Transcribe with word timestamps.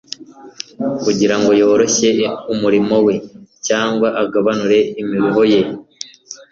kugira 1.03 1.35
ngo 1.39 1.51
yoroshye 1.59 2.09
umurimo 2.53 2.95
we 3.05 3.15
cyangwa 3.67 4.07
agabanure 4.21 4.79
imiruho 5.01 5.41
ye. 5.51 5.61